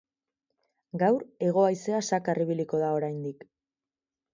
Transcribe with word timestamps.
Gaur 1.03 1.27
hego-haizea 1.49 2.03
zakar 2.09 2.45
ibiliko 2.49 2.85
da 2.87 2.93
oraindik. 3.01 3.51